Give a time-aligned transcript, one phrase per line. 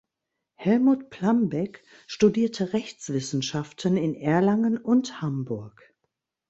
[0.55, 5.93] Helmut Plambeck studierte Rechtswissenschaften in Erlangen und Hamburg.